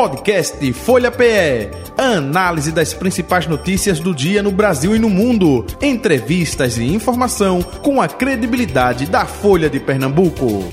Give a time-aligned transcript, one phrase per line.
[0.00, 1.68] Podcast Folha PE.
[1.98, 5.66] Análise das principais notícias do dia no Brasil e no mundo.
[5.82, 10.72] Entrevistas e informação com a credibilidade da Folha de Pernambuco.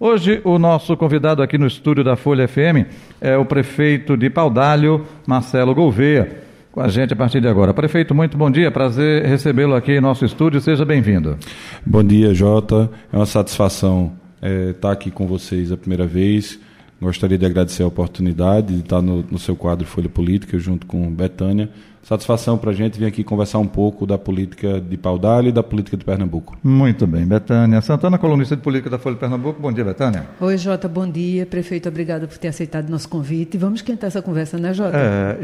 [0.00, 2.90] Hoje, o nosso convidado aqui no estúdio da Folha FM
[3.20, 7.72] é o prefeito de Paudalho, Marcelo Gouveia, com a gente a partir de agora.
[7.74, 11.36] Prefeito, muito bom dia, prazer recebê-lo aqui em nosso estúdio, seja bem-vindo.
[11.84, 16.58] Bom dia, Jota, é uma satisfação é, estar aqui com vocês a primeira vez.
[17.00, 21.08] Gostaria de agradecer a oportunidade de estar no, no seu quadro Folha Política, junto com
[21.12, 21.70] Betânia,
[22.02, 25.62] Satisfação para a gente vir aqui conversar um pouco da política de Paudalho e da
[25.62, 26.56] política de Pernambuco.
[26.62, 27.26] Muito bem.
[27.26, 29.60] Betânia Santana, colunista de política da Folha de Pernambuco.
[29.60, 30.26] Bom dia, Betânia.
[30.40, 31.44] Oi, Jota, bom dia.
[31.44, 33.58] Prefeito, obrigado por ter aceitado nosso convite.
[33.58, 34.96] Vamos esquentar essa conversa, né, Jota?
[34.96, 35.38] É,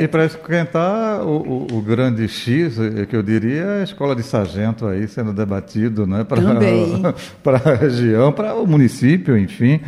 [0.00, 3.84] e, e para esquentar, o, o, o, grande X, eh, que eu diria, é a
[3.84, 9.80] escola de sargento aí sendo debatido né, para a região, para o município, enfim.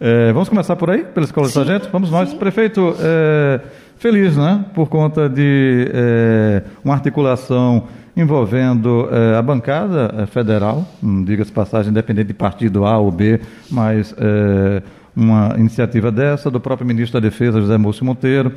[0.00, 1.88] É, vamos começar por aí, pela escola sim, de sargento?
[1.90, 2.30] Vamos nós.
[2.30, 2.36] Sim.
[2.36, 3.60] Prefeito, é,
[3.98, 4.64] Feliz, né?
[4.74, 11.90] Por conta de é, uma articulação envolvendo é, a bancada é, federal, hum, diga-se passagem,
[11.90, 14.82] independente de partido A ou B, mas é,
[15.16, 18.52] uma iniciativa dessa, do próprio ministro da Defesa, José Múcio Monteiro,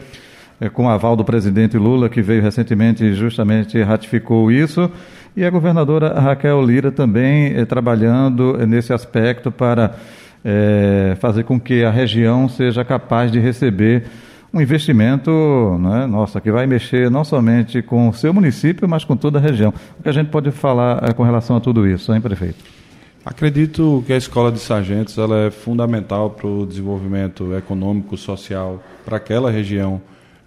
[0.74, 4.92] com aval do presidente Lula, que veio recentemente e justamente ratificou isso,
[5.36, 9.96] e a governadora Raquel Lira também trabalhando nesse aspecto para
[11.20, 14.04] fazer com que a região seja capaz de receber
[14.54, 15.32] um investimento,
[15.80, 19.42] né, nossa, que vai mexer não somente com o seu município, mas com toda a
[19.42, 19.74] região.
[19.98, 22.64] O que a gente pode falar é, com relação a tudo isso, hein, prefeito?
[23.24, 29.18] Acredito que a escola de sargentos ela é fundamental para o desenvolvimento econômico, social, para
[29.18, 30.02] aquela região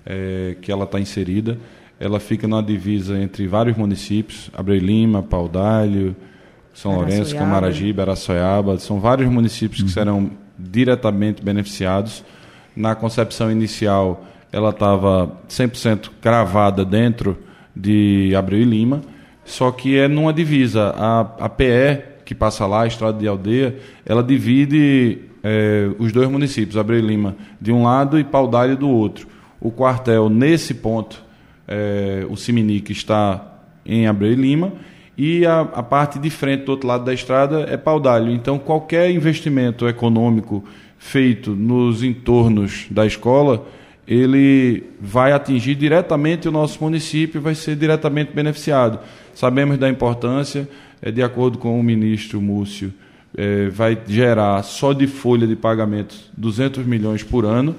[0.05, 1.57] é, que ela está inserida.
[1.99, 6.15] Ela fica na divisa entre vários municípios, Abreu Lima, Paudalho,
[6.75, 8.77] São Lourenço, Camaragibe, Araçoiaba.
[8.81, 9.87] São vários municípios uhum.
[9.87, 12.25] que serão diretamente beneficiados
[12.77, 14.25] na concepção inicial
[14.55, 17.37] ela estava 100% cravada dentro
[17.75, 19.01] de Abreu e Lima,
[19.45, 20.95] só que é numa divisa.
[20.97, 23.77] A, a PE, que passa lá, a Estrada de Aldeia,
[24.07, 28.89] ela divide é, os dois municípios, Abreu e Lima de um lado e Paudalho do
[28.89, 29.27] outro.
[29.61, 31.25] O quartel, nesse ponto,
[31.67, 34.73] é, o Siminique está em Abreu e Lima,
[35.19, 38.31] e a, a parte de frente do outro lado da estrada é Paudalho.
[38.31, 40.65] Então, qualquer investimento econômico
[41.05, 43.69] feito nos entornos da escola,
[44.09, 48.99] ele vai atingir diretamente o nosso município e vai ser diretamente beneficiado.
[49.35, 50.67] Sabemos da importância,
[51.03, 52.91] é, de acordo com o ministro Múcio,
[53.37, 57.77] é, vai gerar só de folha de pagamento 200 milhões por ano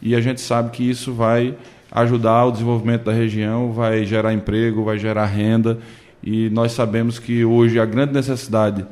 [0.00, 1.56] e a gente sabe que isso vai
[1.90, 5.78] ajudar o desenvolvimento da região, vai gerar emprego, vai gerar renda
[6.22, 8.86] e nós sabemos que hoje a grande necessidade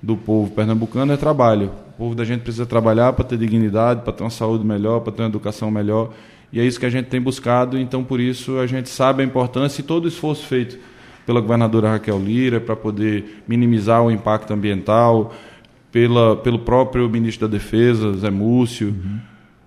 [0.00, 1.72] do povo pernambucano é trabalho.
[2.02, 5.22] Povo da gente precisa trabalhar para ter dignidade, para ter uma saúde melhor, para ter
[5.22, 6.10] uma educação melhor.
[6.52, 9.24] E é isso que a gente tem buscado, então por isso a gente sabe a
[9.24, 10.80] importância e todo o esforço feito
[11.24, 15.32] pela governadora Raquel Lira para poder minimizar o impacto ambiental,
[15.92, 19.20] pela, pelo próprio ministro da Defesa, Zé Múcio, uhum.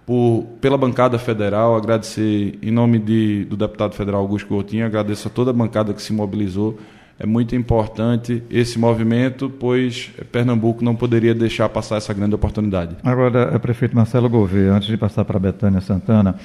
[0.06, 5.32] por, pela bancada federal, agradecer em nome de, do deputado federal Augusto Coutinho, agradeço a
[5.32, 6.78] toda a bancada que se mobilizou
[7.18, 12.98] é muito importante esse movimento, pois Pernambuco não poderia deixar passar essa grande oportunidade.
[13.04, 16.36] Agora, eh, prefeito Marcelo Gouveia, antes de passar para a Betânia Santana,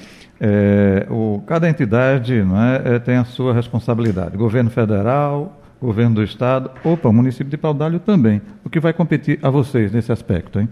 [0.40, 4.36] é, o, cada entidade é, é, tem a sua responsabilidade.
[4.36, 8.40] Governo federal, governo do estado, opa, o município de Paudalho também.
[8.64, 10.68] O que vai competir a vocês nesse aspecto, hein?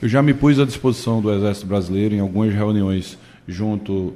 [0.00, 4.14] Eu já me pus à disposição do Exército Brasileiro em algumas reuniões junto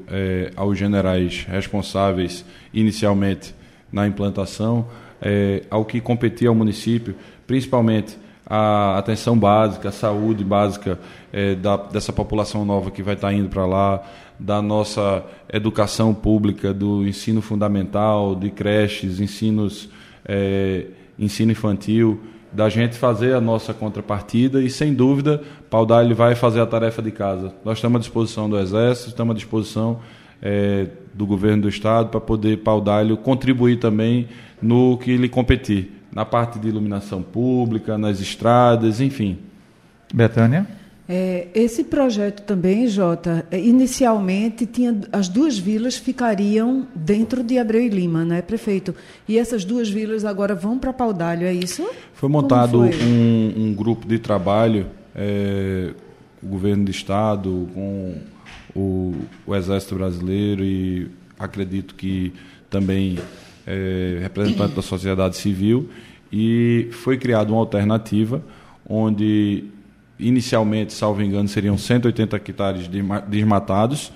[0.57, 3.55] aos generais responsáveis inicialmente
[3.93, 4.87] na implantação
[5.21, 7.15] é, ao que competir ao município,
[7.47, 8.17] principalmente
[8.49, 10.99] a atenção básica, a saúde básica
[11.33, 14.03] é, da, dessa população nova que vai estar indo para lá,
[14.39, 19.89] da nossa educação pública, do ensino fundamental, de creches, ensinos,
[20.25, 20.87] é,
[21.19, 22.21] ensino infantil,
[22.53, 27.11] da gente fazer a nossa contrapartida e, sem dúvida, Paudalho vai fazer a tarefa de
[27.11, 27.53] casa.
[27.65, 30.01] Nós estamos à disposição do Exército, estamos à disposição
[30.43, 34.29] é, do governo do Estado para poder Paudalho contribuir também
[34.61, 39.39] no que lhe competir, na parte de iluminação pública, nas estradas, enfim.
[40.13, 40.67] Betânia?
[41.09, 47.81] É, esse projeto também, Jota, é, inicialmente tinha as duas vilas ficariam dentro de Abreu
[47.81, 48.93] e Lima, né, prefeito?
[49.29, 51.89] E essas duas vilas agora vão para Paudalho, é isso?
[52.13, 52.91] Foi montado foi?
[53.05, 55.93] Um, um, grupo de trabalho, é,
[56.43, 58.15] o governo do estado, com
[58.77, 59.15] o,
[59.47, 61.09] o Exército Brasileiro e
[61.39, 62.33] acredito que
[62.69, 63.19] também
[63.67, 65.89] é, representante da sociedade civil.
[66.31, 68.43] E foi criada uma alternativa
[68.89, 69.65] onde
[70.19, 72.91] inicialmente, salvo engano, seriam 180 hectares
[73.27, 74.13] desmatados.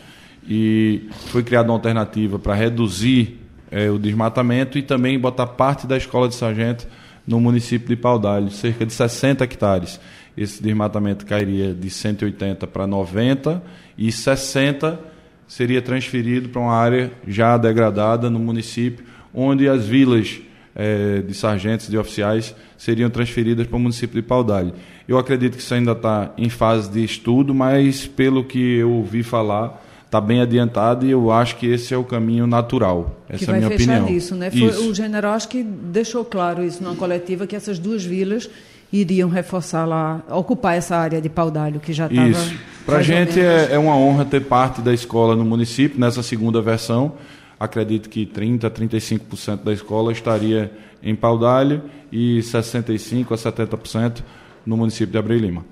[0.49, 3.39] E foi criada uma alternativa para reduzir
[3.71, 6.87] é, o desmatamento e também botar parte da escola de sargento
[7.31, 10.00] no município de Paudalho, cerca de 60 hectares.
[10.37, 13.62] Esse desmatamento cairia de 180 para 90
[13.97, 14.99] e 60
[15.47, 20.41] seria transferido para uma área já degradada no município, onde as vilas
[20.75, 24.73] é, de sargentos, de oficiais, seriam transferidas para o município de Paudalho.
[25.06, 29.23] Eu acredito que isso ainda está em fase de estudo, mas pelo que eu ouvi
[29.23, 29.81] falar,
[30.11, 33.17] está bem adiantado e eu acho que esse é o caminho natural.
[33.29, 34.11] Essa que é a minha fechar opinião.
[34.11, 34.51] Nisso, né?
[34.51, 38.51] Foi, o general acho que deixou claro isso numa coletiva que essas duas vilas
[38.93, 42.29] iriam reforçar lá, ocupar essa área de Paudalho que já estava.
[42.29, 42.55] Isso.
[42.85, 46.61] Para a gente é, é, uma honra ter parte da escola no município nessa segunda
[46.61, 47.12] versão.
[47.59, 54.25] Acredito que 30 a 35% da escola estaria em Paudalho e 65 a 70%
[54.67, 55.65] no município de Abreu Lima.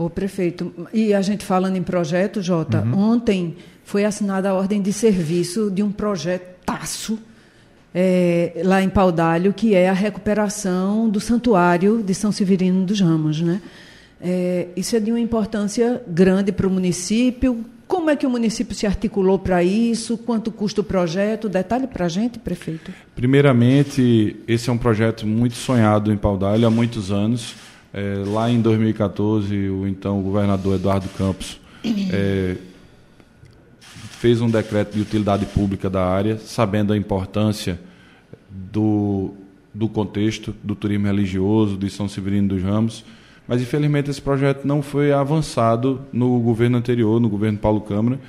[0.00, 3.12] O prefeito, e a gente falando em projeto, Jota, uhum.
[3.12, 7.18] ontem foi assinada a ordem de serviço de um projetaço
[7.94, 13.42] é, lá em Paudalho, que é a recuperação do santuário de São Severino dos Ramos.
[13.42, 13.60] Né?
[14.22, 17.62] É, isso é de uma importância grande para o município.
[17.86, 20.16] Como é que o município se articulou para isso?
[20.16, 21.46] Quanto custa o projeto?
[21.46, 22.90] Detalhe para a gente, prefeito.
[23.14, 27.54] Primeiramente, esse é um projeto muito sonhado em Paudalho há muitos anos.
[27.92, 31.60] É, lá em 2014, o então governador Eduardo Campos
[32.12, 32.56] é,
[33.80, 37.80] fez um decreto de utilidade pública da área, sabendo a importância
[38.48, 39.32] do,
[39.74, 43.04] do contexto do turismo religioso de São Severino dos Ramos,
[43.48, 48.20] mas infelizmente esse projeto não foi avançado no governo anterior, no governo Paulo Câmara,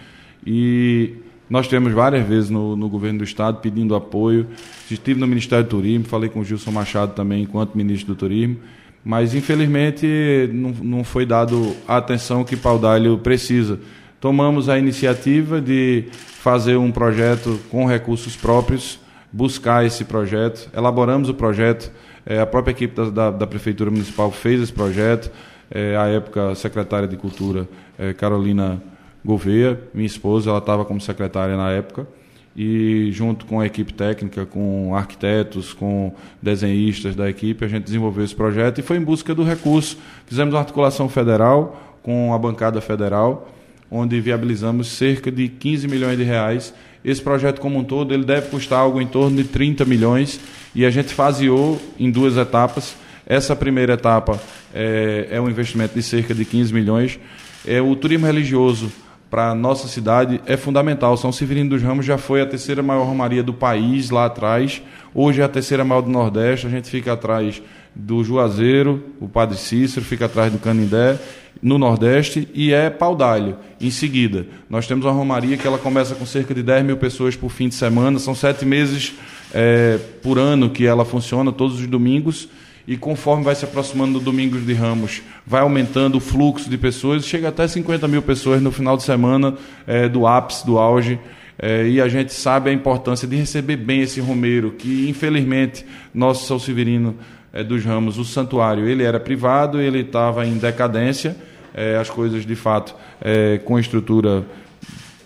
[0.46, 1.14] e
[1.48, 4.48] nós temos várias vezes no, no governo do Estado pedindo apoio.
[4.90, 8.58] Estive no Ministério do Turismo, falei com o Gilson Machado também, enquanto ministro do Turismo,
[9.04, 13.80] mas infelizmente não, não foi dado a atenção que Paudalho precisa.
[14.20, 19.00] Tomamos a iniciativa de fazer um projeto com recursos próprios,
[19.32, 21.92] buscar esse projeto, elaboramos o projeto,
[22.26, 25.32] é, a própria equipe da, da, da, Prefeitura Municipal fez esse projeto,
[25.70, 27.68] é, a época a secretária de Cultura,
[27.98, 28.82] é, Carolina
[29.24, 32.08] Gouveia, minha esposa, ela estava como secretária na época,
[32.56, 38.26] e junto com a equipe técnica, com arquitetos, com desenhistas da equipe, a gente desenvolveu
[38.26, 39.98] esse projeto e foi em busca do recurso.
[40.26, 43.50] Fizemos uma articulação federal com a bancada federal,
[43.90, 46.74] onde viabilizamos cerca de 15 milhões de reais.
[47.04, 50.40] Esse projeto como um todo, ele deve custar algo em torno de 30 milhões
[50.76, 52.96] e a gente faseou em duas etapas.
[53.26, 54.42] Essa primeira etapa
[54.74, 57.20] é, é um investimento de cerca de 15 milhões.
[57.66, 58.92] É o turismo religioso
[59.32, 61.16] para a nossa cidade é fundamental.
[61.16, 64.82] São Severino dos Ramos já foi a terceira maior romaria do país lá atrás,
[65.16, 67.62] hoje é a terceira maior do Nordeste, a gente fica atrás
[67.96, 71.18] do Juazeiro, o Padre Cícero, fica atrás do Canindé,
[71.62, 74.46] no Nordeste, e é Paudalho, em seguida.
[74.70, 77.70] Nós temos uma romaria que ela começa com cerca de 10 mil pessoas por fim
[77.70, 79.14] de semana, são sete meses
[79.54, 82.50] é, por ano que ela funciona, todos os domingos,
[82.92, 87.26] e conforme vai se aproximando do Domingos de Ramos, vai aumentando o fluxo de pessoas,
[87.26, 89.56] chega até 50 mil pessoas no final de semana
[89.88, 91.18] é, do ápice, do auge.
[91.58, 96.46] É, e a gente sabe a importância de receber bem esse Romeiro, que infelizmente nosso
[96.46, 97.16] São Severino
[97.54, 101.38] é, dos Ramos, o santuário, ele era privado, ele estava em decadência,
[101.74, 104.44] é, as coisas de fato é, com estrutura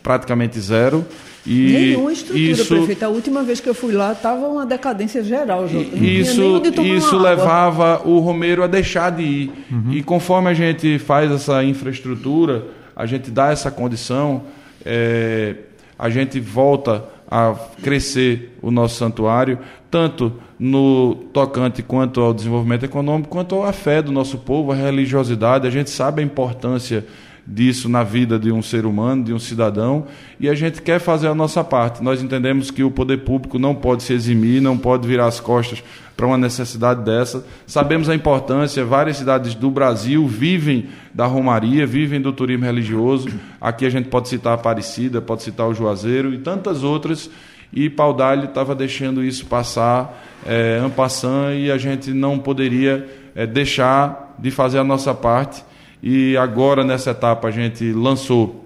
[0.04, 1.04] praticamente zero.
[1.46, 3.04] E Nenhuma estrutura, isso, prefeito.
[3.04, 5.68] A última vez que eu fui lá estava uma decadência geral.
[5.68, 5.78] Já.
[5.80, 9.52] Isso, isso levava o Romeiro a deixar de ir.
[9.72, 9.92] Uhum.
[9.92, 14.44] E conforme a gente faz essa infraestrutura, a gente dá essa condição,
[14.84, 15.56] é,
[16.00, 19.60] a gente volta a crescer o nosso santuário,
[19.92, 25.68] tanto no tocante quanto ao desenvolvimento econômico, quanto à fé do nosso povo, a religiosidade.
[25.68, 27.06] A gente sabe a importância
[27.48, 30.08] disso na vida de um ser humano, de um cidadão,
[30.40, 32.04] e a gente quer fazer a nossa parte.
[32.04, 35.84] Nós entendemos que o poder público não pode se eximir, não pode virar as costas
[36.18, 37.46] para uma necessidade dessa.
[37.68, 43.30] Sabemos a importância, várias cidades do Brasil vivem da romaria, vivem do turismo religioso.
[43.62, 47.30] Aqui a gente pode citar Aparecida, pode citar o Juazeiro e tantas outras.
[47.72, 53.46] E Paudalho estava deixando isso passar, é, en passant, e a gente não poderia é,
[53.46, 55.64] deixar de fazer a nossa parte
[56.08, 58.64] e agora, nessa etapa, a gente lançou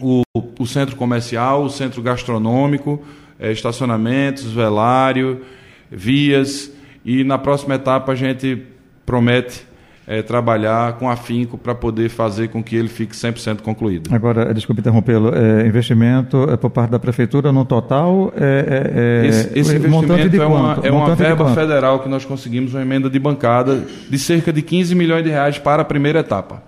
[0.00, 0.22] o,
[0.56, 3.02] o centro comercial, o centro gastronômico,
[3.36, 5.44] é, estacionamentos, velário,
[5.90, 6.70] vias.
[7.04, 8.62] E na próxima etapa, a gente
[9.04, 9.66] promete
[10.08, 14.08] é, trabalhar com afinco para poder fazer com que ele fique 100% concluído.
[14.12, 18.32] Agora, desculpe interrompê-lo, é, investimento é por parte da Prefeitura no total?
[18.34, 22.72] É, é, é esse, esse investimento é uma, é uma verba federal que nós conseguimos,
[22.72, 26.62] uma emenda de bancada de cerca de 15 milhões de reais para a primeira etapa.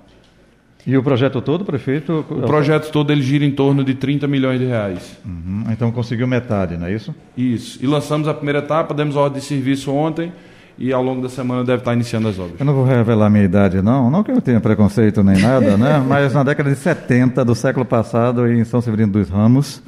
[0.87, 2.25] E o projeto todo, prefeito?
[2.28, 5.18] O projeto todo ele gira em torno de 30 milhões de reais.
[5.25, 7.14] Uhum, então conseguiu metade, não é isso?
[7.37, 7.78] Isso.
[7.82, 10.30] E lançamos a primeira etapa, demos ordem de serviço ontem
[10.80, 12.58] e ao longo da semana deve estar iniciando as obras.
[12.58, 15.76] Eu não vou revelar a minha idade, não, não que eu tenha preconceito nem nada,
[15.76, 16.02] né?
[16.08, 19.82] mas na década de 70 do século passado, em São Severino dos Ramos,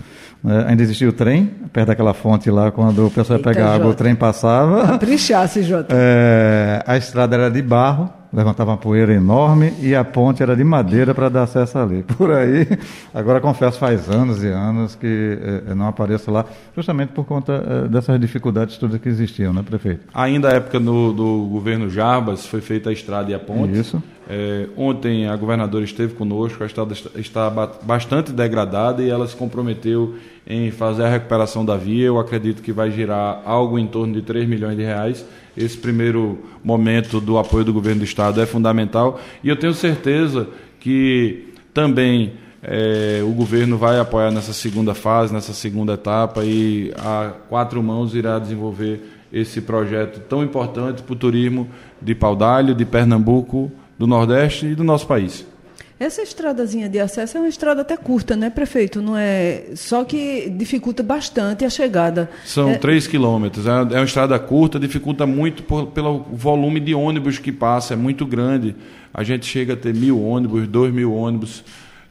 [0.44, 0.66] né?
[0.68, 3.94] ainda existia o trem, perto daquela fonte lá, quando o pessoal ia pegar água, o
[3.94, 4.87] trem passava.
[4.87, 5.94] Caprichasse, Jota.
[5.96, 10.64] É, a estrada era de barro, levantava uma poeira enorme e a ponte era de
[10.64, 12.02] madeira para dar acesso ali.
[12.16, 12.66] Por aí,
[13.12, 17.88] agora confesso, faz anos e anos que eh, não apareço lá, justamente por conta eh,
[17.88, 20.00] dessas dificuldades todas que existiam, né, prefeito?
[20.14, 23.78] Ainda época no, do governo Jarbas, foi feita a estrada e a ponte.
[23.78, 24.02] Isso.
[24.28, 27.50] É, ontem a governadora esteve conosco, a estrada está
[27.82, 30.14] bastante degradada e ela se comprometeu
[30.46, 32.06] em fazer a recuperação da via.
[32.06, 35.24] Eu acredito que vai girar algo em torno de 3 milhões de reais
[35.56, 40.49] esse primeiro momento do apoio do governo do Estado é fundamental e eu tenho certeza
[40.80, 42.32] que também
[42.62, 48.14] é, o governo vai apoiar nessa segunda fase, nessa segunda etapa e a quatro mãos
[48.14, 49.00] irá desenvolver
[49.32, 51.68] esse projeto tão importante para o turismo
[52.00, 55.47] de Paudalho, de Pernambuco, do Nordeste e do nosso país.
[56.02, 59.00] Essa estradazinha de acesso é uma estrada até curta, né, prefeito?
[59.00, 62.28] Não é só que dificulta bastante a chegada.
[62.44, 62.75] São é...
[62.75, 63.68] 3 quilômetros.
[63.68, 67.97] É, é uma estrada curta, dificulta muito por, pelo volume de ônibus que passa, é
[67.97, 68.75] muito grande.
[69.14, 71.62] A gente chega a ter mil ônibus, dois mil ônibus,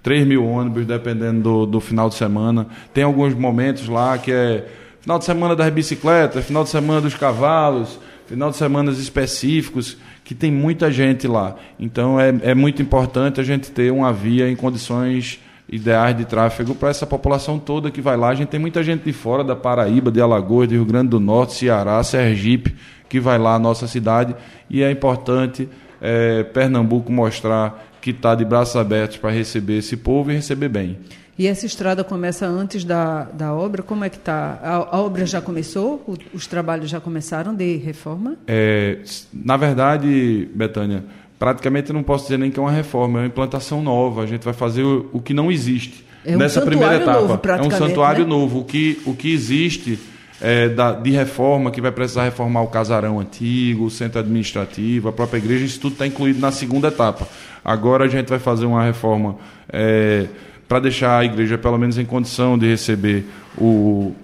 [0.01, 2.67] três mil ônibus, dependendo do, do final de semana.
[2.93, 4.69] Tem alguns momentos lá que é
[5.01, 9.97] final de semana das bicicletas, final de semana dos cavalos, final de semana específicos
[10.31, 11.57] que tem muita gente lá.
[11.77, 16.73] Então é, é muito importante a gente ter uma via em condições ideais de tráfego
[16.73, 18.29] para essa população toda que vai lá.
[18.29, 21.19] A gente tem muita gente de fora da Paraíba, de Alagoas, de Rio Grande do
[21.19, 22.73] Norte, Ceará, Sergipe,
[23.09, 24.33] que vai lá à nossa cidade
[24.69, 25.67] e é importante
[25.99, 30.97] é, Pernambuco mostrar que está de braços abertos para receber esse povo e receber bem.
[31.37, 33.81] E essa estrada começa antes da, da obra?
[33.81, 34.59] Como é que está?
[34.61, 36.03] A, a, obra já começou?
[36.07, 38.35] O, os trabalhos já começaram de reforma?
[38.47, 38.99] É,
[39.33, 41.03] na verdade, Betânia,
[41.39, 44.23] praticamente não posso dizer nem que é uma reforma, é uma implantação nova.
[44.23, 47.21] A gente vai fazer o, o que não existe é um nessa primeira etapa.
[47.21, 48.29] Novo, é um santuário né?
[48.29, 48.59] novo.
[48.59, 49.97] O que, o que existe
[50.41, 55.13] é, da, de reforma, que vai precisar reformar o casarão antigo, o centro administrativo, a
[55.13, 57.27] própria igreja, isso tudo está incluído na segunda etapa.
[57.63, 59.37] Agora a gente vai fazer uma reforma.
[59.71, 60.27] É,
[60.71, 63.25] para deixar a igreja pelo menos em condição de receber
[63.57, 64.15] o,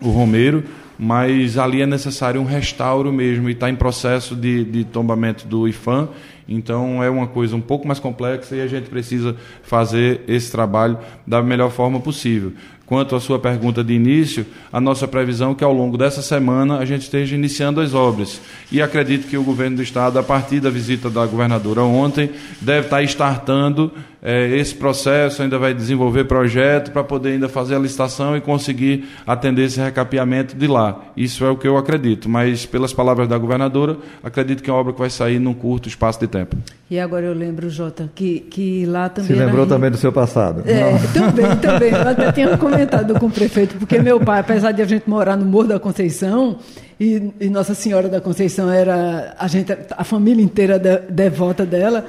[0.00, 0.64] o Romeiro,
[0.98, 5.68] mas ali é necessário um restauro mesmo e está em processo de, de tombamento do
[5.68, 6.08] IFAM,
[6.48, 10.98] então é uma coisa um pouco mais complexa e a gente precisa fazer esse trabalho
[11.26, 12.54] da melhor forma possível.
[12.86, 16.78] Quanto à sua pergunta de início, a nossa previsão é que ao longo dessa semana
[16.78, 18.40] a gente esteja iniciando as obras.
[18.72, 22.30] E acredito que o governo do Estado, a partir da visita da governadora ontem,
[22.62, 27.78] deve estar startando é, esse processo, ainda vai desenvolver projeto para poder ainda fazer a
[27.78, 31.12] licitação e conseguir atender esse recapeamento de lá.
[31.16, 34.80] Isso é o que eu acredito, mas pelas palavras da governadora, acredito que é uma
[34.80, 36.56] obra que vai sair num curto espaço de tempo.
[36.90, 39.36] E agora eu lembro, Jota, que, que lá também.
[39.36, 40.62] Se lembrou também do seu passado.
[40.66, 41.90] É, também, também.
[41.90, 45.36] Eu até tinha comentado com o prefeito, porque meu pai, apesar de a gente morar
[45.36, 46.58] no Morro da Conceição,
[46.98, 52.06] e, e Nossa Senhora da Conceição era a gente, a família inteira de, devota dela.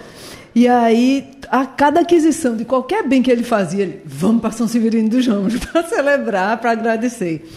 [0.54, 4.68] E aí, a cada aquisição de qualquer bem que ele fazia, ele, vamos para São
[4.68, 7.48] Severino dos Ramos para celebrar, para agradecer.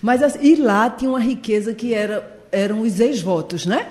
[0.00, 3.86] Mas e lá tinha uma riqueza que era, eram os ex-votos, né?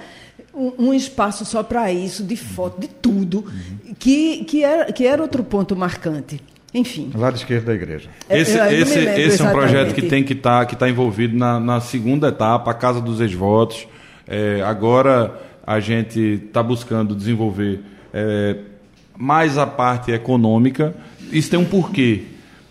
[0.53, 3.93] Um, um, espaço só para isso, de foto, de tudo, uhum.
[3.97, 6.41] que, que, era, que era outro ponto marcante.
[6.73, 7.11] Enfim.
[7.15, 8.09] Lado esquerdo da igreja.
[8.29, 11.59] Esse, esse, esse é um projeto que tem que estar tá, que tá envolvido na,
[11.59, 13.87] na, segunda etapa, a Casa dos Ex-Votos.
[14.27, 17.81] É, agora a gente está buscando desenvolver
[18.13, 18.57] é,
[19.17, 20.93] mais a parte econômica.
[21.31, 22.23] Isso tem um porquê.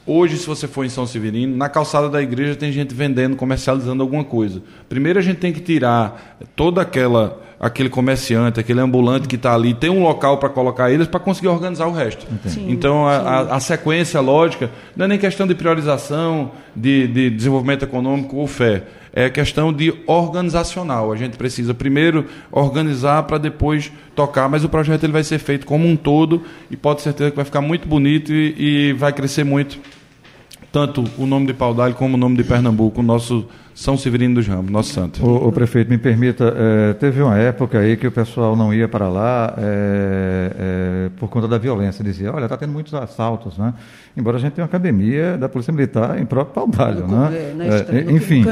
[0.06, 4.02] Hoje, se você for em São Severino, na calçada da igreja tem gente vendendo, comercializando
[4.02, 4.62] alguma coisa.
[4.88, 9.74] Primeiro a gente tem que tirar toda aquela aquele comerciante, aquele ambulante que está ali,
[9.74, 12.26] tem um local para colocar eles para conseguir organizar o resto.
[12.46, 17.28] Sim, então, a, a, a, sequência lógica não é nem questão de priorização, de, de
[17.28, 18.84] desenvolvimento econômico ou fé.
[19.12, 21.12] É questão de organizacional.
[21.12, 25.66] A gente precisa primeiro organizar para depois tocar, mas o projeto ele vai ser feito
[25.66, 29.44] como um todo e pode certeza que vai ficar muito bonito e, e vai crescer
[29.44, 29.78] muito
[30.72, 34.46] tanto o nome de Paudalho como o nome de Pernambuco, o nosso São Severino dos
[34.46, 35.24] Ramos, nosso santo.
[35.24, 38.88] O, o prefeito, me permita, é, teve uma época aí que o pessoal não ia
[38.88, 42.04] para lá é, é, por conta da violência.
[42.04, 43.72] Dizia, olha, está tendo muitos assaltos, né?
[44.16, 47.30] Embora a gente tenha uma academia da Polícia Militar em próprio Paudalho, né?
[47.88, 48.44] É, enfim,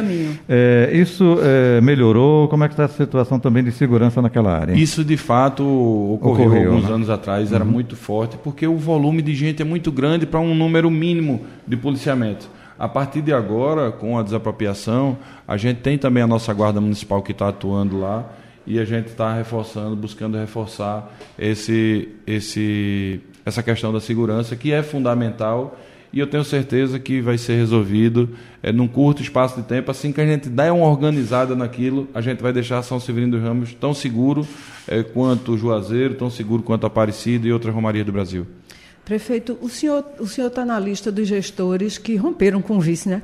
[0.48, 2.48] é, isso é, melhorou?
[2.48, 4.72] Como é que está a situação também de segurança naquela área?
[4.72, 4.80] Hein?
[4.80, 6.94] Isso, de fato, ocorreu, ocorreu alguns né?
[6.94, 7.70] anos atrás, era uhum.
[7.70, 11.76] muito forte, porque o volume de gente é muito grande para um número mínimo de
[11.76, 12.57] policiamento.
[12.78, 17.20] A partir de agora, com a desapropriação, a gente tem também a nossa Guarda Municipal
[17.22, 18.30] que está atuando lá
[18.66, 24.82] e a gente está reforçando, buscando reforçar esse, esse, essa questão da segurança, que é
[24.82, 25.76] fundamental
[26.12, 28.30] e eu tenho certeza que vai ser resolvido
[28.62, 29.90] é, num curto espaço de tempo.
[29.90, 33.42] Assim que a gente der uma organizada naquilo, a gente vai deixar São Severino dos
[33.42, 34.46] Ramos tão seguro
[34.86, 38.46] é, quanto Juazeiro, tão seguro quanto Aparecido e outras romarias do Brasil.
[39.08, 43.08] Prefeito, o senhor o senhor está na lista dos gestores que romperam com o vice,
[43.08, 43.22] né?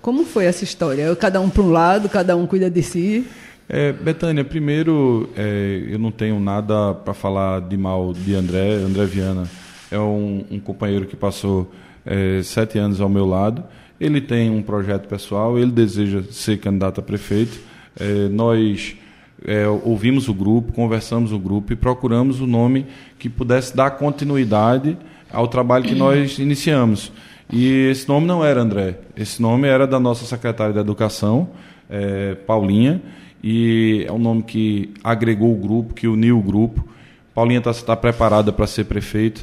[0.00, 1.16] Como foi essa história?
[1.16, 3.26] Cada um para um lado, cada um cuida de si.
[3.68, 8.74] É, Betânia, primeiro, é, eu não tenho nada para falar de mal de André.
[8.74, 9.50] André Viana
[9.90, 11.72] é um, um companheiro que passou
[12.04, 13.64] é, sete anos ao meu lado.
[13.98, 17.58] Ele tem um projeto pessoal, ele deseja ser candidato a prefeito.
[17.98, 18.96] É, nós
[19.44, 22.86] é, ouvimos o grupo, conversamos o grupo e procuramos o nome
[23.18, 24.96] que pudesse dar continuidade
[25.36, 27.12] ao trabalho que nós iniciamos.
[27.52, 31.50] E esse nome não era André, esse nome era da nossa secretária de Educação,
[31.88, 33.00] é, Paulinha,
[33.42, 36.88] e é um nome que agregou o grupo, que uniu o grupo.
[37.32, 39.42] Paulinha está tá preparada para ser prefeita,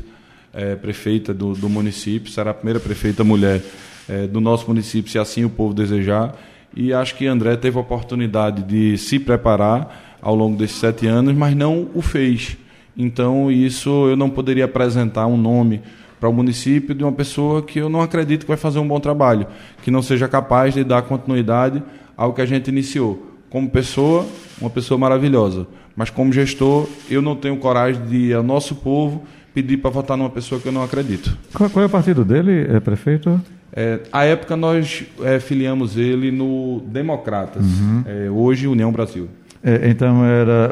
[0.52, 3.62] é, prefeita do, do, município, será a primeira prefeita mulher
[4.10, 6.36] é, do nosso município, se assim o povo desejar.
[6.76, 11.34] E acho que André teve a oportunidade de se preparar ao longo desses sete anos,
[11.36, 12.58] mas não o fez.
[12.98, 15.82] Então, isso eu não poderia apresentar um nome
[16.20, 19.00] para o município de uma pessoa que eu não acredito que vai fazer um bom
[19.00, 19.46] trabalho,
[19.82, 21.84] que não seja capaz de dar continuidade
[22.16, 23.32] ao que a gente iniciou.
[23.50, 24.26] Como pessoa,
[24.62, 29.24] uma pessoa maravilhosa, mas como gestor, eu não tenho coragem de ir ao nosso povo
[29.54, 31.38] pedir para votar numa pessoa que eu não acredito.
[31.54, 33.40] Qual, qual é o partido dele, é prefeito?
[33.76, 38.04] É, à época nós é, filiamos ele no Democratas, uhum.
[38.06, 39.28] é, hoje União Brasil.
[39.64, 40.72] É, então era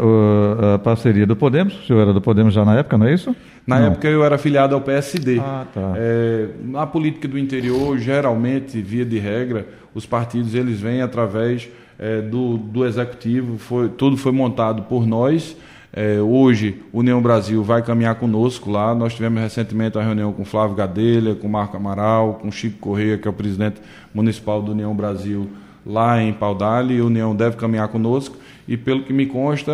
[0.76, 3.34] a parceria do Podemos, o senhor era do Podemos já na época, não é isso?
[3.66, 3.88] Na não.
[3.88, 5.40] época eu era afiliado ao PSD.
[5.40, 5.94] Ah, tá.
[5.96, 12.22] É, na política do interior, geralmente, via de regra, os partidos eles vêm através é,
[12.22, 15.56] do, do executivo, foi, tudo foi montado por nós.
[15.94, 18.96] É, hoje, União Brasil vai caminhar conosco lá.
[18.96, 23.28] Nós tivemos recentemente uma reunião com Flávio Gadelha, com Marco Amaral, com Chico Correia, que
[23.28, 23.82] é o presidente
[24.14, 25.50] municipal do União Brasil
[25.86, 26.96] lá em Paudalho.
[26.96, 28.38] E a União deve caminhar conosco.
[28.68, 29.72] E pelo que me consta,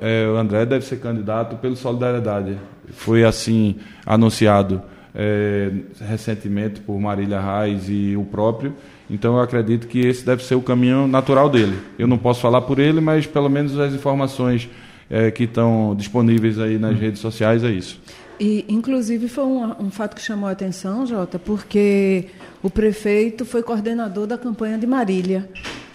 [0.00, 2.56] é, o André deve ser candidato pelo Solidariedade.
[2.90, 4.82] Foi assim anunciado
[5.14, 5.70] é,
[6.08, 8.74] recentemente por Marília Reis e o próprio.
[9.10, 11.78] Então eu acredito que esse deve ser o caminho natural dele.
[11.98, 14.68] Eu não posso falar por ele, mas pelo menos as informações
[15.10, 18.00] é, que estão disponíveis aí nas redes sociais é isso.
[18.40, 22.26] E, inclusive, foi um, um, fato que chamou a atenção, Jota, porque
[22.62, 25.48] o prefeito foi coordenador da campanha de Marília.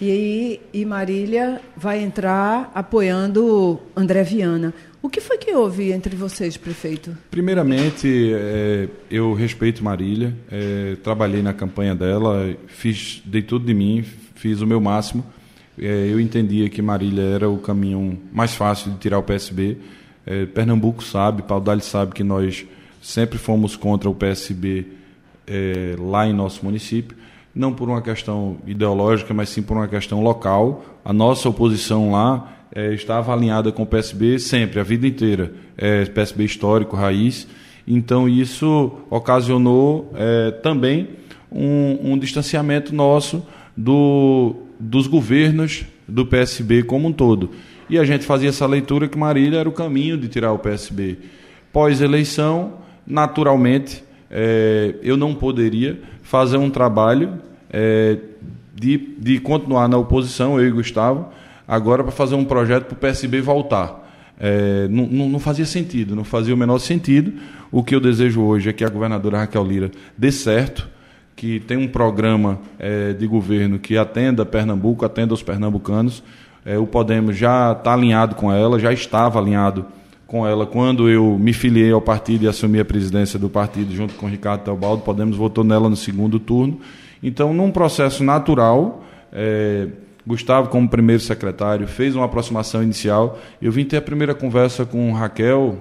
[0.03, 4.73] E aí e Marília vai entrar apoiando André Viana.
[5.01, 7.17] O que foi que houve entre vocês, prefeito?
[7.31, 14.03] Primeiramente, é, eu respeito Marília, é, trabalhei na campanha dela, fiz, dei tudo de mim,
[14.35, 15.25] fiz o meu máximo.
[15.79, 19.77] É, eu entendia que Marília era o caminho mais fácil de tirar o PSB.
[20.25, 22.65] É, Pernambuco sabe, Paudalho sabe que nós
[23.01, 24.85] sempre fomos contra o PSB
[25.47, 27.15] é, lá em nosso município,
[27.55, 30.83] não por uma questão ideológica, mas sim por uma questão local.
[31.05, 35.53] A nossa oposição lá é, estava alinhada com o PSB sempre, a vida inteira.
[35.77, 37.47] É, PSB histórico, raiz.
[37.87, 41.09] Então isso ocasionou é, também
[41.51, 43.45] um, um distanciamento nosso
[43.77, 47.51] do, dos governos do PSB como um todo.
[47.89, 51.17] E a gente fazia essa leitura que Marília era o caminho de tirar o PSB.
[51.71, 54.03] Pós-eleição, naturalmente,
[54.35, 58.17] é, eu não poderia fazer um trabalho é,
[58.73, 61.29] de, de continuar na oposição, eu e Gustavo,
[61.67, 64.01] agora para fazer um projeto para o PSB voltar.
[64.39, 67.33] É, não, não, fazia sentido, não fazia o menor sentido.
[67.71, 70.89] O que eu desejo hoje é que a governadora Raquel Lira dê certo,
[71.35, 76.23] que tem um programa é, de governo que atenda Pernambuco, atenda os pernambucanos.
[76.65, 79.85] É, o Podemos já está alinhado com ela, já estava alinhado
[80.27, 84.13] com ela quando eu me filiei ao partido e assumi a presidência do partido junto
[84.15, 85.03] com Ricardo Teobaldo.
[85.03, 86.79] Podemos votou nela no segundo turno.
[87.21, 89.87] Então, num processo natural, é,
[90.25, 93.39] Gustavo, como primeiro secretário, fez uma aproximação inicial.
[93.61, 95.77] Eu vim ter a primeira conversa com Raquel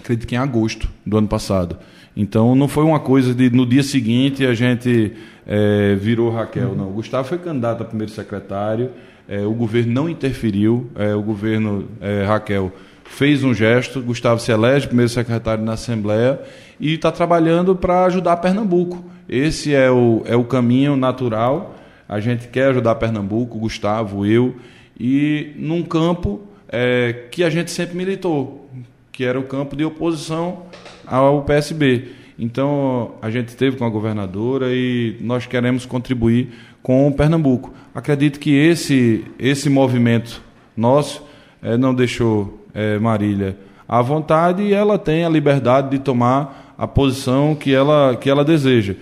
[0.00, 1.76] acredito que em agosto do ano passado.
[2.16, 5.12] Então não foi uma coisa de no dia seguinte a gente
[5.46, 6.88] é, virou Raquel, não.
[6.88, 8.90] O Gustavo foi candidato a primeiro secretário,
[9.28, 12.72] é, o governo não interferiu, é, o governo é, Raquel
[13.10, 16.40] fez um gesto, Gustavo elege primeiro secretário na Assembleia
[16.78, 19.04] e está trabalhando para ajudar Pernambuco.
[19.28, 21.76] Esse é o, é o caminho natural.
[22.08, 24.56] A gente quer ajudar Pernambuco, Gustavo, eu,
[24.98, 28.70] e num campo é, que a gente sempre militou,
[29.12, 30.62] que era o campo de oposição
[31.06, 32.12] ao PSB.
[32.38, 36.48] Então, a gente esteve com a governadora e nós queremos contribuir
[36.82, 37.74] com o Pernambuco.
[37.94, 40.40] Acredito que esse, esse movimento
[40.76, 41.22] nosso
[41.62, 43.56] é, não deixou é, Marília
[43.90, 48.44] à vontade e ela tem a liberdade de tomar a posição que ela, que ela
[48.44, 48.94] deseja.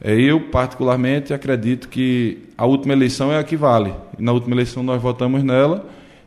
[0.00, 3.92] É, eu, particularmente, acredito que a última eleição é a que vale.
[4.16, 5.84] Na última eleição nós votamos nela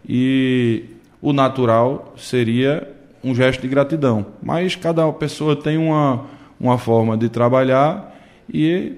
[0.07, 0.83] e
[1.21, 2.85] o natural seria
[3.23, 4.25] um gesto de gratidão.
[4.43, 6.25] Mas cada pessoa tem uma,
[6.59, 8.19] uma forma de trabalhar
[8.53, 8.97] e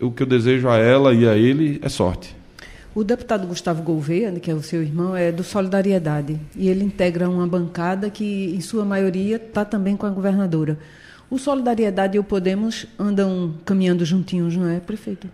[0.00, 2.39] o que eu desejo a ela e a ele é sorte.
[2.94, 7.28] O deputado Gustavo Gouveia, que é o seu irmão, é do Solidariedade e ele integra
[7.28, 10.76] uma bancada que, em sua maioria, está também com a governadora.
[11.30, 15.28] O Solidariedade e o Podemos andam caminhando juntinhos, não é, prefeito?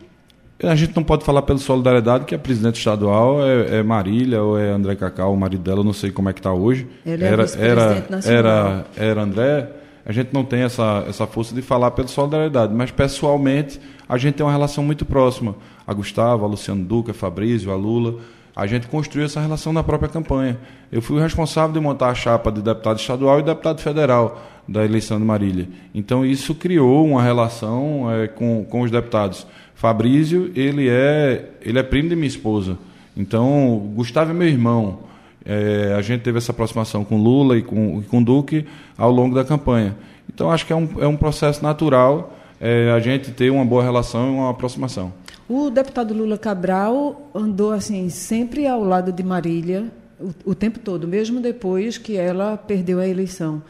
[0.62, 4.58] A gente não pode falar pelo Solidariedade, que a presidente estadual é, é Marília ou
[4.58, 6.86] é André Cacau, o marido dela, não sei como é que está hoje.
[7.04, 9.68] Ele é era, era, era, era André.
[10.06, 14.36] A gente não tem essa, essa força de falar pelo Solidariedade, mas pessoalmente a gente
[14.36, 15.56] tem uma relação muito próxima.
[15.84, 18.20] A Gustavo, a Luciano Duca, a Fabrício, a Lula.
[18.54, 20.56] A gente construiu essa relação na própria campanha.
[20.92, 24.84] Eu fui o responsável de montar a chapa de deputado estadual e deputado federal da
[24.84, 25.68] eleição de Marília.
[25.92, 29.44] Então isso criou uma relação é, com, com os deputados.
[29.74, 32.78] Fabrício, ele é, ele é primo de minha esposa.
[33.16, 35.00] Então, Gustavo é meu irmão.
[35.46, 38.66] É, a gente teve essa aproximação com Lula e com, com Duque
[38.98, 39.96] ao longo da campanha.
[40.28, 43.82] Então, acho que é um, é um processo natural é, a gente ter uma boa
[43.82, 45.12] relação e uma aproximação.
[45.48, 49.86] O deputado Lula Cabral andou assim sempre ao lado de Marília
[50.18, 53.62] o, o tempo todo, mesmo depois que ela perdeu a eleição.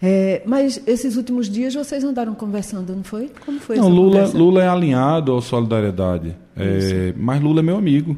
[0.00, 3.30] É, mas esses últimos dias vocês andaram conversando, não foi?
[3.44, 6.36] Como foi não, Lula, Lula é alinhado à solidariedade.
[6.56, 8.16] É, mas Lula é meu amigo.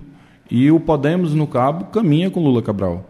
[0.51, 3.09] E o Podemos no Cabo caminha com Lula Cabral.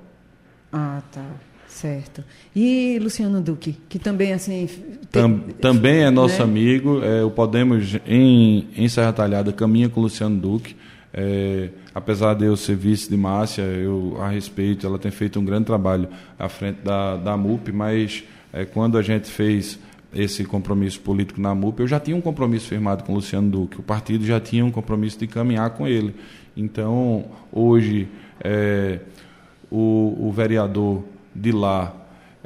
[0.73, 1.25] Ah, tá.
[1.67, 2.23] Certo.
[2.55, 4.69] E Luciano Duque, que também assim.
[5.11, 6.45] Tem, também é nosso né?
[6.45, 7.01] amigo.
[7.03, 10.77] É, o Podemos em, em Serra Talhada caminha com Luciano Duque.
[11.13, 15.45] É, apesar de eu ser vice de Márcia, eu a respeito, ela tem feito um
[15.45, 19.79] grande trabalho à frente da, da MUP, mas é, quando a gente fez
[20.13, 23.83] esse compromisso político na MUP, eu já tinha um compromisso firmado com Luciano Duque, o
[23.83, 26.15] partido já tinha um compromisso de caminhar com ele.
[26.57, 28.09] Então, hoje,
[28.43, 29.01] é,
[29.71, 31.03] o, o, vereador
[31.35, 31.95] de lá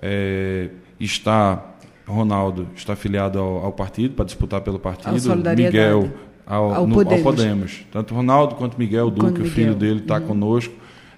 [0.00, 0.68] é,
[1.00, 1.74] está,
[2.06, 5.16] Ronaldo, está afiliado ao, ao partido, para disputar pelo partido,
[5.56, 6.10] Miguel
[6.46, 7.26] ao, ao, no, Podemos.
[7.26, 7.86] ao, Podemos.
[7.90, 10.26] Tanto Ronaldo quanto Miguel Duque, o filho dele, está uhum.
[10.26, 10.74] conosco.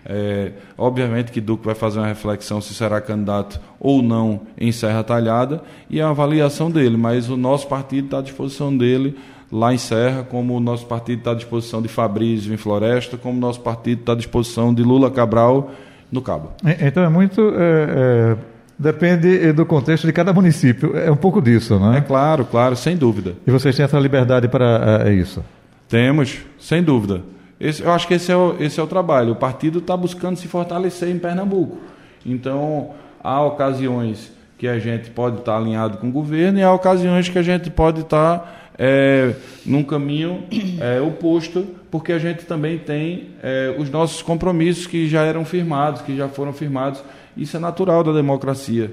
[0.08, 5.02] É, obviamente que Duque vai fazer uma reflexão se será candidato ou não em Serra
[5.02, 9.16] Talhada e a avaliação dele, mas o nosso partido está à disposição dele
[9.50, 13.36] lá em Serra, como o nosso partido está à disposição de Fabrício em Floresta, como
[13.36, 15.70] o nosso partido está à disposição de Lula Cabral
[16.10, 16.52] no Cabo.
[16.80, 17.40] Então é muito.
[17.56, 18.36] É, é,
[18.78, 20.96] depende do contexto de cada município.
[20.96, 21.98] É um pouco disso, não é?
[21.98, 23.34] É claro, claro, sem dúvida.
[23.46, 25.44] E vocês têm essa liberdade para é, isso?
[25.88, 27.22] Temos, sem dúvida.
[27.58, 29.32] Esse, eu acho que esse é o, esse é o trabalho.
[29.32, 31.78] O partido está buscando se fortalecer em Pernambuco.
[32.24, 32.90] Então,
[33.22, 37.28] há ocasiões que a gente pode estar tá alinhado com o governo e há ocasiões
[37.28, 39.34] que a gente pode estar tá, é,
[39.64, 40.44] num caminho
[40.80, 46.02] é, oposto, porque a gente também tem é, os nossos compromissos que já eram firmados,
[46.02, 47.02] que já foram firmados.
[47.36, 48.92] Isso é natural da democracia.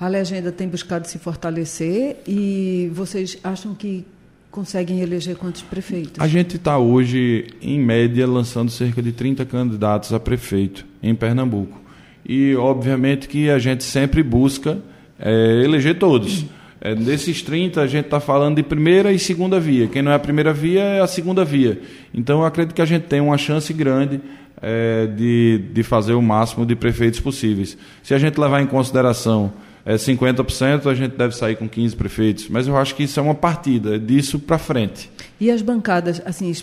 [0.00, 4.04] A legenda tem buscado se fortalecer e vocês acham que
[4.50, 6.14] conseguem eleger quantos prefeitos?
[6.18, 11.80] A gente está hoje, em média, lançando cerca de 30 candidatos a prefeito em Pernambuco.
[12.24, 14.78] E, obviamente, que a gente sempre busca
[15.18, 16.44] é, eleger todos.
[16.80, 19.88] É, desses 30, a gente está falando de primeira e segunda via.
[19.88, 21.80] Quem não é a primeira via é a segunda via.
[22.14, 24.20] Então, eu acredito que a gente tem uma chance grande
[24.62, 27.76] é, de, de fazer o máximo de prefeitos possíveis.
[28.02, 29.52] Se a gente levar em consideração
[29.88, 32.48] é 50%, a gente deve sair com 15 prefeitos.
[32.50, 35.10] Mas eu acho que isso é uma partida, é disso para frente.
[35.40, 36.54] E as bancadas, assim,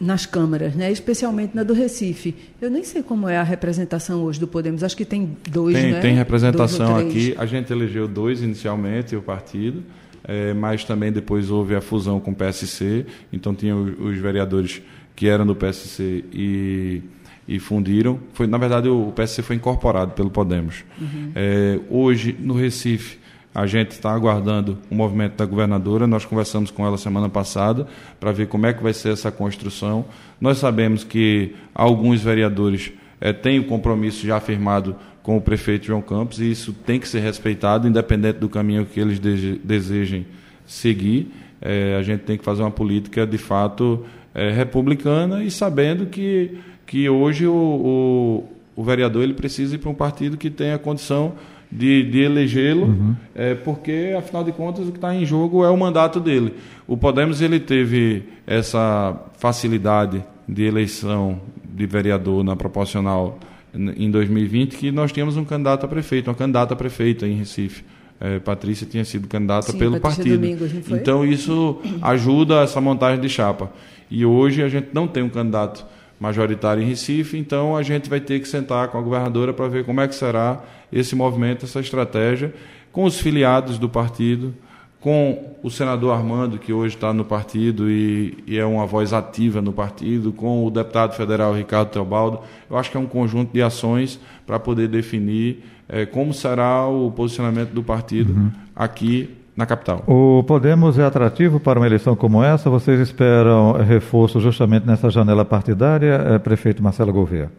[0.00, 0.90] nas câmaras, né?
[0.90, 2.34] especialmente na do Recife.
[2.58, 4.82] Eu nem sei como é a representação hoje do Podemos.
[4.82, 6.00] Acho que tem dois, tem, né?
[6.00, 7.34] Tem representação aqui.
[7.36, 9.82] A gente elegeu dois inicialmente, o partido.
[10.24, 13.04] É, mas também depois houve a fusão com o PSC.
[13.30, 14.80] Então tinha os, os vereadores
[15.14, 17.02] que eram do PSC e
[17.50, 18.20] e fundiram.
[18.32, 20.84] Foi, na verdade, o PSC foi incorporado pelo Podemos.
[21.00, 21.32] Uhum.
[21.34, 23.18] É, hoje, no Recife,
[23.52, 26.06] A gente está aguardando o movimento da governadora.
[26.06, 27.84] Nós conversamos com ela semana passada
[28.20, 30.04] para ver como é que vai ser essa construção.
[30.40, 36.00] Nós sabemos que alguns vereadores é, têm o compromisso já firmado com o prefeito João
[36.00, 40.26] Campos e isso tem que ser respeitado, independente do caminho que eles desejem
[40.64, 41.32] seguir.
[41.60, 46.56] É, a gente tem que fazer uma política de fato é, republicana e sabendo que,
[46.90, 51.34] que hoje o, o, o vereador ele precisa ir para um partido que tenha condição
[51.70, 53.16] de, de elegê-lo, uhum.
[53.32, 56.52] é, porque, afinal de contas, o que está em jogo é o mandato dele.
[56.88, 63.38] O Podemos ele teve essa facilidade de eleição de vereador na proporcional
[63.72, 67.84] em 2020, que nós tínhamos um candidato a prefeito, uma candidata a prefeita em Recife.
[68.20, 70.40] É, Patrícia tinha sido candidata Sim, pelo Patrícia partido.
[70.40, 73.70] Domingos, então isso ajuda essa montagem de chapa.
[74.10, 75.86] E hoje a gente não tem um candidato
[76.20, 79.86] majoritário em Recife, então a gente vai ter que sentar com a governadora para ver
[79.86, 82.52] como é que será esse movimento, essa estratégia,
[82.92, 84.54] com os filiados do partido,
[85.00, 89.62] com o senador Armando, que hoje está no partido e, e, é uma voz ativa
[89.62, 92.40] no partido, com o deputado federal Ricardo Teobaldo.
[92.68, 97.10] Eu acho que é um conjunto de ações para poder definir é, como será o
[97.10, 98.50] posicionamento do partido uhum.
[98.76, 100.02] aqui na capital.
[100.06, 102.70] O Podemos é atrativo para uma eleição como essa?
[102.70, 107.52] Vocês esperam reforço justamente nessa janela partidária, é, prefeito Marcelo Gouveia?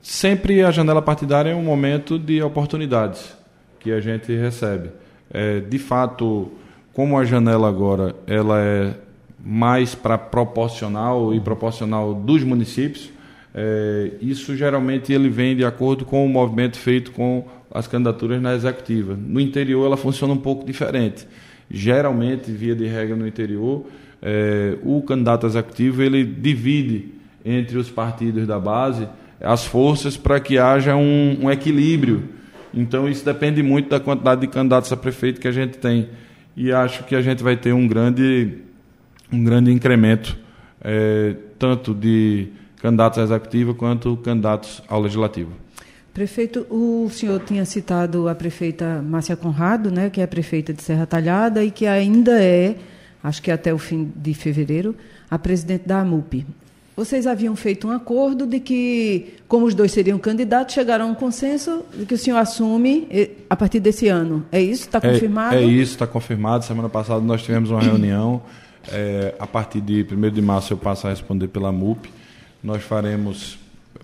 [0.00, 3.36] Sempre a janela partidária é um momento de oportunidades
[3.80, 4.90] que a gente recebe.
[5.30, 6.50] É, de fato,
[6.94, 8.94] como a janela agora ela é
[9.44, 13.10] mais para proporcional e proporcional dos municípios,
[13.54, 18.54] é, isso geralmente ele vem de acordo com o movimento feito com as candidaturas na
[18.54, 19.16] executiva.
[19.16, 21.26] No interior ela funciona um pouco diferente.
[21.70, 23.86] Geralmente, via de regra no interior,
[24.22, 27.12] é, o candidato executivo ele divide
[27.44, 29.06] entre os partidos da base
[29.40, 32.24] as forças para que haja um, um, equilíbrio.
[32.72, 36.08] Então isso depende muito da quantidade de candidatos a prefeito que a gente tem.
[36.56, 38.58] E acho que a gente vai ter um grande,
[39.32, 40.36] um grande incremento,
[40.82, 42.48] é, tanto de
[42.80, 45.52] candidatos a executivo quanto candidatos ao legislativo.
[46.12, 50.82] Prefeito, o senhor tinha citado a prefeita Márcia Conrado, né, que é a prefeita de
[50.82, 52.76] Serra Talhada e que ainda é,
[53.22, 54.96] acho que até o fim de fevereiro,
[55.30, 56.44] a presidente da AMUP.
[56.98, 61.14] Vocês haviam feito um acordo de que, como os dois seriam candidatos, chegaram a um
[61.14, 64.44] consenso de que o senhor assume eh, a partir desse ano.
[64.50, 64.82] É isso?
[64.82, 65.54] Está confirmado?
[65.54, 66.64] É, é isso, está confirmado.
[66.64, 68.42] Semana passada nós tivemos uma reunião.
[68.90, 72.10] É, a partir de 1 de março eu passo a responder pela MUP.
[72.64, 73.56] Nós faremos,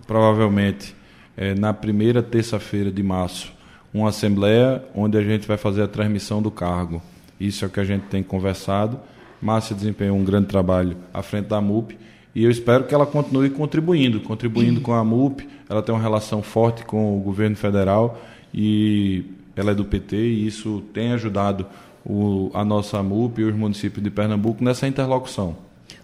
[0.07, 0.95] provavelmente,
[1.37, 3.53] é, na primeira terça-feira de março,
[3.92, 7.03] uma assembleia onde a gente vai fazer a transmissão do cargo.
[7.38, 8.99] Isso é o que a gente tem conversado.
[9.40, 11.97] Márcia desempenhou um grande trabalho à frente da MUP
[12.35, 15.47] e eu espero que ela continue contribuindo, contribuindo com a MUP.
[15.68, 18.20] Ela tem uma relação forte com o governo federal
[18.53, 21.66] e ela é do PT e isso tem ajudado
[22.05, 25.57] o, a nossa MUP e os municípios de Pernambuco nessa interlocução.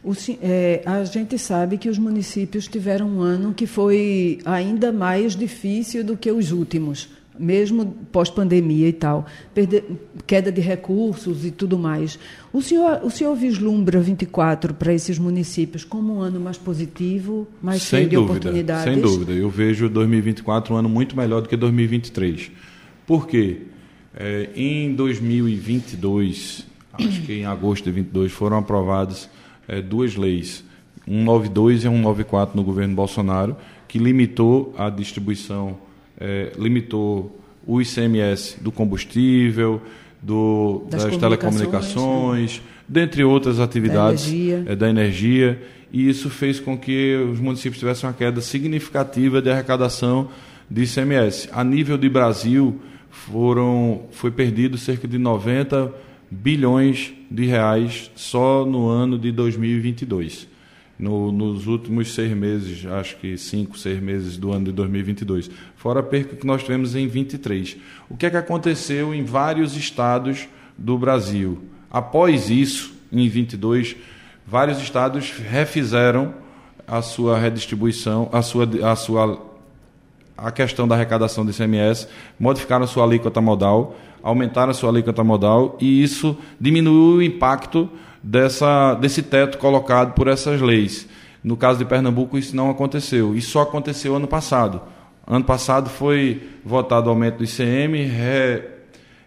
[0.02, 0.12] O,
[0.42, 6.02] é, a gente sabe que os municípios tiveram um ano que foi ainda mais difícil
[6.02, 7.08] do que os últimos
[7.40, 9.84] mesmo pós-pandemia e tal, perder,
[10.26, 12.18] queda de recursos e tudo mais.
[12.52, 17.82] O senhor, o senhor vislumbra 24 para esses municípios como um ano mais positivo, mais
[17.82, 18.84] sem cheio dúvida, de oportunidades?
[18.84, 19.32] Sem dúvida.
[19.32, 22.50] Eu vejo 2024 um ano muito melhor do que 2023.
[23.06, 23.62] Por quê?
[24.14, 29.30] É, em 2022, acho que em agosto de 2022, foram aprovadas
[29.70, 30.64] é, duas leis,
[31.06, 33.56] 192 e 194 no governo Bolsonaro,
[33.86, 35.78] que limitou a distribuição
[36.18, 39.80] é, limitou o ICMS do combustível,
[40.20, 42.62] do, das, das telecomunicações, né?
[42.86, 44.64] dentre outras atividades da energia.
[44.66, 45.62] É, da energia.
[45.92, 50.28] E isso fez com que os municípios tivessem uma queda significativa de arrecadação
[50.70, 51.48] de ICMS.
[51.52, 52.80] A nível de Brasil,
[53.10, 55.92] foram, foi perdido cerca de 90
[56.30, 60.50] bilhões de reais só no ano de 2022
[61.00, 66.00] no, nos últimos seis meses, acho que cinco, seis meses do ano de 2022, fora
[66.00, 67.76] a perca que nós tivemos em 23.
[68.08, 71.58] O que é que aconteceu em vários estados do Brasil?
[71.90, 73.96] Após isso, em 22,
[74.46, 76.34] vários estados refizeram
[76.86, 79.50] a sua redistribuição, a sua, a sua
[80.36, 85.24] a questão da arrecadação do ICMS, modificaram a sua alíquota modal, aumentaram a sua alíquota
[85.24, 87.88] modal e isso diminuiu o impacto
[88.22, 91.08] dessa, desse teto colocado por essas leis.
[91.42, 93.34] No caso de Pernambuco, isso não aconteceu.
[93.34, 94.80] Isso só aconteceu ano passado.
[95.26, 98.62] Ano passado foi votado o aumento do ICM, re,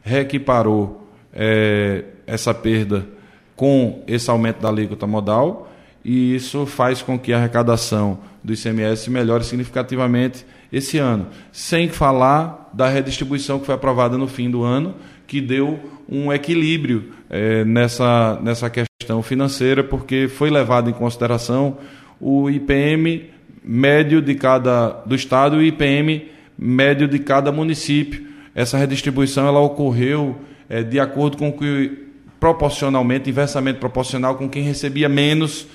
[0.03, 3.07] reequiparou é, essa perda
[3.55, 5.69] com esse aumento da alíquota modal
[6.03, 11.27] e isso faz com que a arrecadação do ICMS melhore significativamente esse ano.
[11.51, 14.95] Sem falar da redistribuição que foi aprovada no fim do ano,
[15.27, 21.77] que deu um equilíbrio é, nessa, nessa questão financeira, porque foi levado em consideração
[22.19, 23.29] o IPM
[23.63, 28.27] médio de cada do estado e o IPM médio de cada município.
[28.55, 30.37] Essa redistribuição ela ocorreu
[30.69, 32.03] é, de acordo com que
[32.39, 35.65] proporcionalmente, inversamente proporcional com quem recebia menos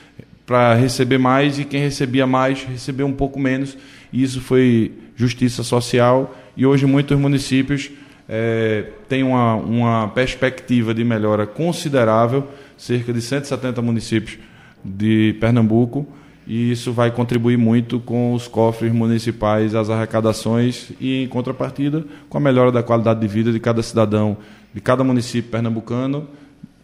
[0.44, 3.76] para receber mais e quem recebia mais recebeu um pouco menos.
[4.12, 7.88] E isso foi justiça social e hoje muitos municípios
[8.28, 14.38] é, têm uma, uma perspectiva de melhora considerável, cerca de 170 municípios
[14.84, 16.06] de Pernambuco
[16.48, 22.38] e isso vai contribuir muito com os cofres municipais, as arrecadações e, em contrapartida, com
[22.38, 24.36] a melhora da qualidade de vida de cada cidadão,
[24.74, 26.26] de cada município pernambucano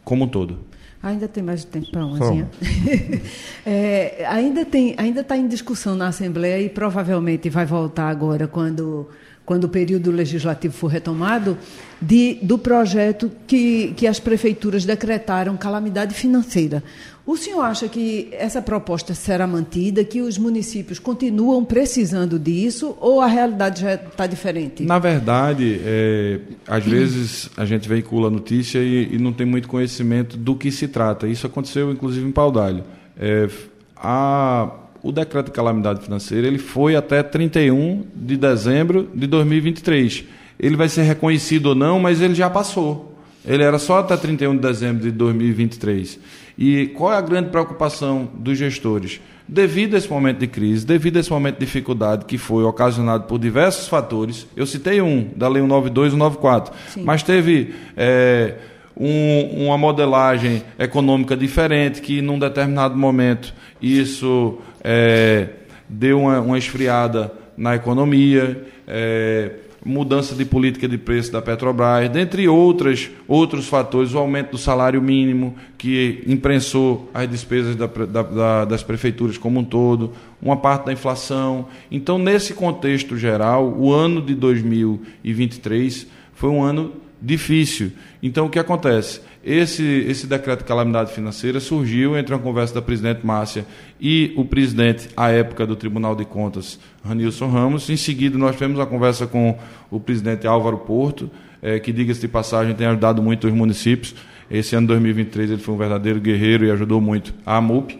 [0.05, 0.59] como um todo.
[1.03, 2.05] Ainda tem mais tempo para
[3.67, 9.09] é, ainda tem, ainda está em discussão na Assembleia e provavelmente vai voltar agora quando
[9.45, 11.59] quando o período legislativo for retomado,
[12.01, 16.83] de, do projeto que, que as prefeituras decretaram calamidade financeira.
[17.27, 23.21] O senhor acha que essa proposta será mantida, que os municípios continuam precisando disso, ou
[23.21, 24.83] a realidade já está diferente?
[24.83, 29.69] Na verdade, é, às vezes a gente veicula a notícia e, e, não tem muito
[29.69, 31.27] conhecimento do que se trata.
[31.27, 32.85] Isso aconteceu, inclusive, em Paudalho.
[33.19, 33.49] É,
[33.97, 34.71] a,
[35.05, 40.25] o decreto de calamidade financeira ele foi até 31 de dezembro de 2023.
[40.59, 43.15] Ele vai ser reconhecido ou não, mas ele já passou.
[43.45, 46.19] Ele era só até 31 de dezembro de 2023.
[46.57, 49.21] E qual é a grande preocupação dos gestores?
[49.47, 53.25] Devido a esse momento de crise, devido a esse momento de dificuldade que foi ocasionado
[53.25, 57.03] por diversos fatores, eu citei um, da Lei 192 e 194, Sim.
[57.05, 58.55] mas teve é,
[58.97, 65.49] um, uma modelagem econômica diferente que, num determinado momento, isso é,
[65.89, 68.65] deu uma, uma, esfriada na economia.
[68.87, 69.51] É,
[69.85, 75.01] mudança de política de preço da Petrobras, dentre outras, outros fatores, o aumento do salário
[75.03, 80.87] mínimo, que imprensou as despesas da, da, da, das prefeituras como um todo, uma parte
[80.87, 81.69] da inflação.
[81.91, 87.93] Então, nesse contexto geral, o ano de 2023 foi um ano difícil.
[88.23, 89.21] Então, o que acontece?
[89.45, 93.67] Esse, esse decreto de calamidade financeira surgiu entre uma conversa da presidente Márcia
[94.01, 97.91] e o presidente, à época, do Tribunal de Contas, Ranilson Ramos.
[97.91, 99.59] Em seguida, nós tivemos uma conversa com
[99.91, 101.31] o presidente Álvaro Porto,
[101.61, 104.15] é, que, diga-se de passagem, tem ajudado muito os municípios.
[104.51, 107.99] Esse ano 2023 ele foi um verdadeiro guerreiro e ajudou muito a AMUP.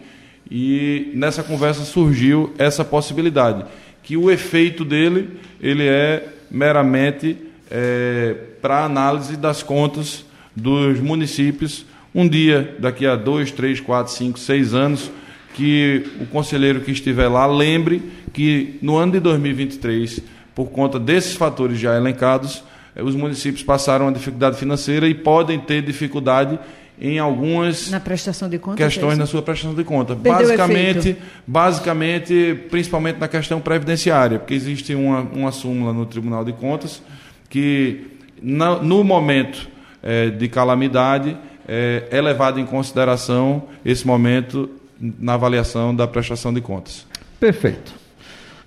[0.49, 3.65] E nessa conversa surgiu essa possibilidade,
[4.01, 7.37] que o efeito dele ele é meramente
[7.69, 11.85] é, para análise das contas dos municípios.
[12.13, 15.11] Um dia, daqui a dois, três, quatro, cinco, seis anos,
[15.53, 18.01] que o conselheiro que estiver lá lembre
[18.33, 20.21] que no ano de 2023,
[20.53, 22.63] por conta desses fatores já elencados,
[22.95, 26.59] eh, os municípios passaram uma dificuldade financeira e podem ter dificuldade
[26.99, 30.15] em algumas na prestação de conta, questões na sua prestação de conta.
[30.15, 37.01] basicamente, basicamente, principalmente na questão previdenciária, porque existe uma, uma súmula no Tribunal de Contas
[37.49, 38.07] que
[38.41, 39.67] no, no momento
[40.05, 41.35] é, de calamidade,
[41.67, 47.05] é, é levado em consideração esse momento na avaliação da prestação de contas.
[47.39, 48.05] Perfeito.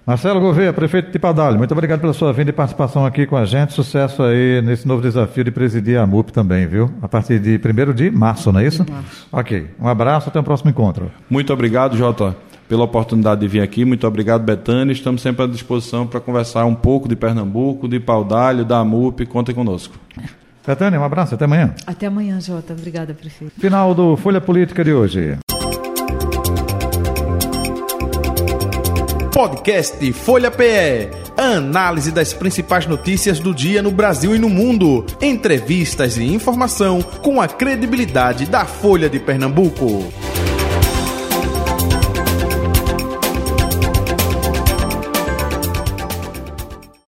[0.08, 3.44] Marcelo Gouveia, prefeito de Padalho, muito obrigado pela sua vinda e participação aqui com a
[3.44, 3.74] gente.
[3.74, 6.90] Sucesso aí nesse novo desafio de presidir a MUP também, viu?
[7.02, 8.86] A partir de 1 de março, não é isso?
[8.90, 9.26] Março.
[9.30, 9.66] Ok.
[9.78, 11.10] Um abraço, até o próximo encontro.
[11.28, 12.34] Muito obrigado, Jota,
[12.66, 13.84] pela oportunidade de vir aqui.
[13.84, 14.94] Muito obrigado, Betânia.
[14.94, 19.26] Estamos sempre à disposição para conversar um pouco de Pernambuco, de Paudalho, da MUP.
[19.26, 19.94] Contem conosco.
[20.68, 21.74] Betânia, um abraço, até amanhã.
[21.86, 22.74] Até amanhã, Jota.
[22.74, 23.58] Obrigada, prefeito.
[23.58, 25.38] Final do Folha Política de hoje.
[29.32, 31.08] Podcast Folha PE.
[31.38, 35.06] Análise das principais notícias do dia no Brasil e no mundo.
[35.22, 40.12] Entrevistas e informação com a credibilidade da Folha de Pernambuco.